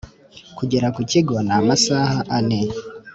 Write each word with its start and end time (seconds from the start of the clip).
kugera 0.57 0.87
ku 0.95 1.01
kigo 1.11 1.35
n’amasaha 1.47 2.19
ane. 2.37 2.61